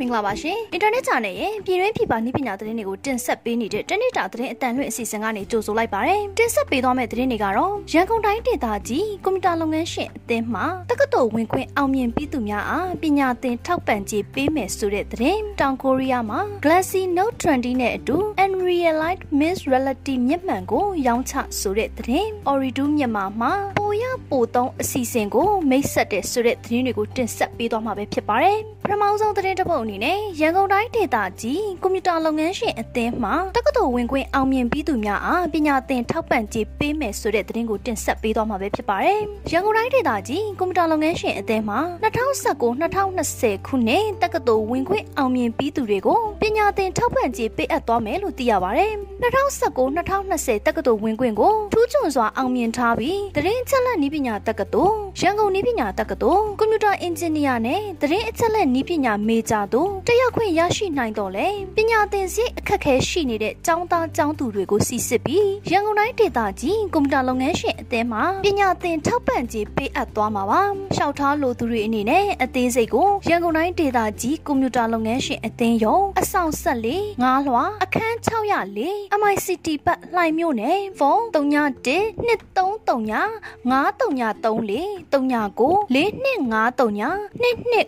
[0.00, 39.20] မင်္ဂလာပါရှင်အင်တာနက်ချာနယ်ရဲ့ပြည်တွင်းပြည်ပနည်းပညာသတင်းတွေကိုတင်ဆက်ပေးနေတဲ့တနေ့တာသတင်းအတန်လွင့်အစီအစဉ်ကနေကြိုဆိုလိုက်ပါရယ်တင်ဆက်ပေးသွားမယ့်သတင်းတွေကတော့ရန်ကုန်တိုင်းဒေသကြီးကွန်ပျူတာလုပ်ငန်းရှင်အသင်းမှတက္ကသိုလ်ဝင်ခွင့်အောင်မြင်ပြီးသူများအားပညာသင်ထောက်ပံ့ကြေးပေးမယ်ဆိုတဲ့သတင်းတောင်ကိုရီးယားမှာ Galaxy Note 20နဲ့အတူ Unrealized Miss Reality မျက်မှန်ကိုရောင်းချဆိုတဲ့သတင်း Oridu မြန်မာမှာပိုရပိုသုံးအစီအစဉ်ကိုမိတ်ဆက်တဲ့ဆိုတဲ့သတင်းတွေကိုတင်ဆက်ပေးသွားမှာပဲဖြစ်ပါတယ်ပထမဆုံးသတင်းတစ်ပုဒ်အနေနဲ့ရန်ကုန်တိုင်းဒေသကြီးကွန်ပျူတာလုပ်ငန်းရှင်အသင်းမှတက္ကသိုလ်ဝင်ခွင့်အောင်မြင်ပြီးသူများအားပညာသင်ထောက်ပံ့ကြေးပေးမယ်ဆိုတဲ့သတင်းကိုတင်ဆက်ပေးသွားမှာပဲဖြစ်ပါတယ်။
[39.52, 70.62] ရန်ကုန်တိုင်းဒေသကြီးကွန်ပျူတာလုပ်ငန်းရှင်အသင်းမှ2019-2020ခုနှစ်တက္ကသိုလ်ဝင်ခွင့်အောင်မြင်ပြီးသူတွေကိုပညာသင်ထောက်ပံ့ကြေးပေးအပ်သွားမယ်လို့သိရပါတယ်။ 2019-2020တက္ကသိုလ်ဝင်ခွင့်ကိုထူးချွန်စွာအောင်မြင်ထားပြီးသတင်းအချက်အလက်နည်းပညာတက္ကသိုလ်ရန်ကုန်နည်းပညာတက္ကသိုလ်ကွန်ပျူတာအင်ဂျင်နီယာနဲ့သတင်းအချက်အလက်နည်းပညာမေဂျာတို့တက်ရောက်ခွင့်ရရှိနိုင်တော့လေပညာသင်စရိတ်အခက်အခဲရှိနေတဲ့ကျောင်းသားကျောင်းသူတွေကိုစီစစ်ပြီးရန်ကုန်တိုင်းဒေသကြီးကွန်ပျူတာလုပ်ငန်းရှင်အသင်းမှပညာသင်ထောက်ပံ့ကြေးပေးအပ်သွားမှာပါ။
[70.96, 82.20] ရှောက်ထားလိုသူတွေအနေနဲ့အသေးစိတ်ကိုရန်ကုန်တိုင်းဒေသကြီးကွန်ပျူတာလုပ်ငန်းရှင်အသင်းရုံးအဆောင်ဆက်လေးငားလွှာအခန်း604 MICT ပတ်လှိုင်မြို့နယ်ဖုန်း391
[82.56, 87.30] 2339 9334 39 4253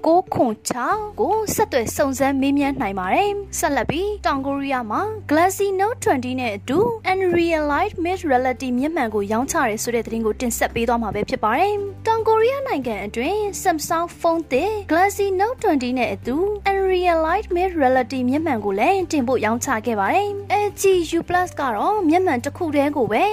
[0.05, 5.01] 2296ကိုဆက်သွယ်စုံစမ်းမေးမြန်းနိုင်ပါတယ်။ဆက်လက်ပြီးတောင်ကိုရီးယားမှာ
[5.31, 6.79] Galaxy Note 20နဲ့အတူ
[7.13, 11.75] Unrealized Mid Reality မျက်မှန်ကိုရောင်းချရဲဆိုတဲ့သတင်းကိုတင်ဆက်ပေးသွားမှာပဲဖြစ်ပါတယ်။
[12.07, 16.37] တောင် ကိုရီးယားနိုင်ငံအတွင်း Samsung ဖုန်းသစ် Galaxy Note 20နဲ့အတူ
[16.71, 20.29] Unrealized Mid Reality မျက်မှန်ကိုလည်းတင်ပို့ရောင်းချခဲ့ပါတယ်။
[20.67, 20.83] LG
[21.19, 23.25] U Plus ကတော့မျက်မှန်တစ်ခုတည်းကိုပဲ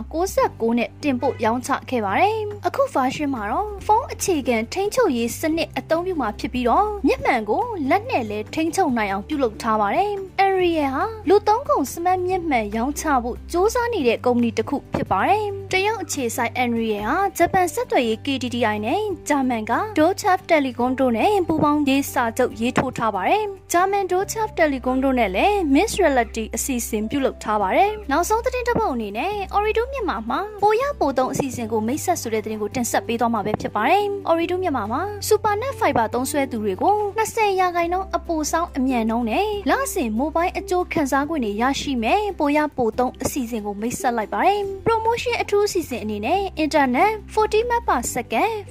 [0.00, 10.12] 1199နဲ့တင်ပို့ရောင်းချခဲ့ပါတယ်။အခု version မှာတော့ဖုန်းအခြေခံထိန်းချုပ်ရေးစနစ်အသုံးပြုမှာဖြစ်ပြီးတော့မျက်မှန်ကိုလက်နဲ့လည်းထိန်းချုပ်နိုင်အောင်ပြုလုပ်ထားပါတယ်။
[10.60, 29.34] Unreal ဟာလူသုံးကုန်စမတ်မျက်မှန်ရောင်းချဖို့စ조사နေတဲ့ကုမ္ပဏီတစ်ခုဖြစ်ပါတယ်။တရုတ်အခြေစိုက် Unreal ဟာဂျပန်ဆက်သွယ်ရေး KDDI နဲ့ဂျာမန်က Deutsche Telekom တို့နဲ့ပူးပေါင်းရေးစာချုပ်ရေးထိုးထားပါတယ်။ဂျာမန် Deutsche Telekom တို့နဲ့လည်း Miss Reality အစီအစဉ်ပြုလုပ်ထားပါတယ်။နောက်ဆုံးသတင်းတစ်ပုဒ်အနေနဲ့
[29.56, 48.08] Orido မြန်မာမှာပိုရပိုသုံးအစီအစဉ်ကိုမိတ်ဆက်ဆိုတဲ့သတင်းကိုတင်ဆက်ပေးသွားမှာပဲဖြစ်ပါတယ်။ Orido မြန်မာမှာ SuperNet Fiber သုံးစွဲသူတွေကို20ရာခိုင်နှုန်းအပိုဆောင်းအမြန်နှုန်းနဲ့လစဉ် mobile အကျိုးခံစား권တွေရရှိမယ်ပိုရပိုသုံးအစီအစဉ်ကိုမိတ်ဆက်လိုက်ပါတယ်။ promotion အထူးအစီအစဉ်အနေနဲ့ internet 40 Mbps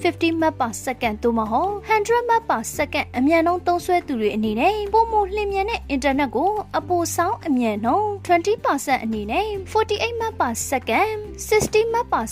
[0.04, 0.78] 50 Mbps
[1.24, 2.70] သို့မဟုတ်100 Mbps
[3.18, 10.60] အမြန်နှုန်းသုံးစွဲသူတွေအနေနဲ့ပုံမလျင်မြန်တဲ့ internet ကိုအပိုဆောင်းအမြန်နှုန်း20%အနေနဲ့48 Mbps
[11.50, 12.32] 60 Mbps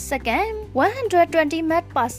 [0.77, 2.13] 120 Mbps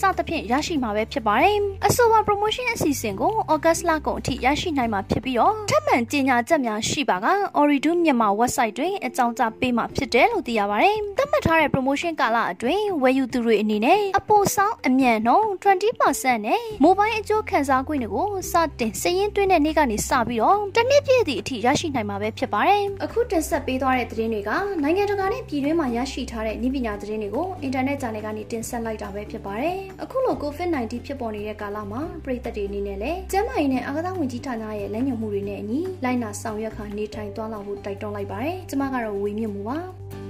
[0.00, 7.26] စသဖြင့်ရရှိမှာပဲဖြစ်ပါတယ်။အဆိုပါ promotion အစီအစဉ်ကို August လကုန်အထိရရှိနိုင်မှာဖြစ်ပြီးတော့ထပ်မံကြေညာချက်များရှိပါက
[7.58, 24.50] Orido မြန်မာ website တွင်အကြောင်းကြားပေးမှာဖြစ်တယ်လို့သိရပါတယ်။သတ်မှတ်ထားတဲ့ promotion ကာလအတွင်းဝယ်ယူသူတွေအနေနဲ့အပိုဆောင်းအမြန်နှုန်း20%နဲ့ mobile အကျိုးခံစား권တွေကိုစတင်စည်ရင်းသွင်းတဲ့နေ့ကနေစပြီးတော့တစ်နှစ်ပြည့်သည့်အထိရရှိနိုင်မှာပဲဖြစ်ပါတယ်။အခုတင်ဆက်ပေးသွားတဲ့သတင်းတွေက
[24.82, 39.78] နိုင်ငံတကာနဲ့ပြည်တွင်းမှာရရှိထားတဲ့နည်းပညာသတင်းတွေကိုအင်တာနက်ဂျာနယ်ကနေတင်ဆက်လိုက်တာပဲဖြစ်ပါတယ်။အခုလို COVID-19 ဖြစ်ပေါ်နေတဲ့ကာလမှာပြည်သက်တွေအနေနဲ့လည်းကျန်းမာရေးနဲ့အာကစားဝန်ကြီးဌာနရဲ့လက်ညှိုးမှုတွေနဲ့အညီလိုက်နာဆောင်ရွက်ခါနေထိုင်သွားလာဖို့တိုက်တွန်းလိုက်ပါတယ်။ကျွန်မကတော့ဝေမြင့်မှုပါ။